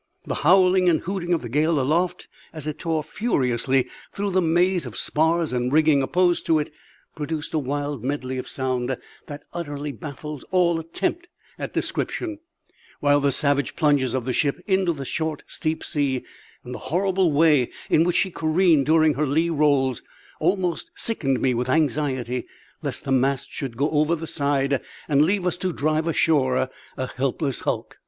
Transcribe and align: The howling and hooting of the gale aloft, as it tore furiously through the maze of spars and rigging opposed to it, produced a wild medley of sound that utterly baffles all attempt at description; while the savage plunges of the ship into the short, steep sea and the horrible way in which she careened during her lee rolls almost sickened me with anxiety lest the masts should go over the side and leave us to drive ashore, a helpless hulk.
The 0.25 0.33
howling 0.41 0.89
and 0.89 1.01
hooting 1.01 1.31
of 1.31 1.43
the 1.43 1.47
gale 1.47 1.79
aloft, 1.79 2.27
as 2.53 2.65
it 2.65 2.79
tore 2.79 3.03
furiously 3.03 3.87
through 4.11 4.31
the 4.31 4.41
maze 4.41 4.87
of 4.87 4.97
spars 4.97 5.53
and 5.53 5.71
rigging 5.71 6.01
opposed 6.01 6.43
to 6.47 6.57
it, 6.57 6.73
produced 7.15 7.53
a 7.53 7.59
wild 7.59 8.03
medley 8.03 8.39
of 8.39 8.47
sound 8.47 8.97
that 9.27 9.43
utterly 9.53 9.91
baffles 9.91 10.43
all 10.49 10.79
attempt 10.79 11.27
at 11.59 11.73
description; 11.73 12.39
while 12.99 13.19
the 13.19 13.31
savage 13.31 13.75
plunges 13.75 14.15
of 14.15 14.25
the 14.25 14.33
ship 14.33 14.59
into 14.65 14.91
the 14.91 15.05
short, 15.05 15.43
steep 15.45 15.83
sea 15.83 16.25
and 16.63 16.73
the 16.73 16.79
horrible 16.89 17.31
way 17.31 17.69
in 17.87 18.03
which 18.03 18.15
she 18.17 18.31
careened 18.31 18.87
during 18.87 19.13
her 19.13 19.27
lee 19.27 19.51
rolls 19.51 20.01
almost 20.39 20.89
sickened 20.95 21.39
me 21.39 21.53
with 21.53 21.69
anxiety 21.69 22.47
lest 22.81 23.03
the 23.03 23.11
masts 23.11 23.53
should 23.53 23.77
go 23.77 23.87
over 23.91 24.15
the 24.15 24.25
side 24.25 24.81
and 25.07 25.21
leave 25.21 25.45
us 25.45 25.57
to 25.57 25.71
drive 25.71 26.07
ashore, 26.07 26.71
a 26.97 27.05
helpless 27.17 27.59
hulk. 27.59 27.99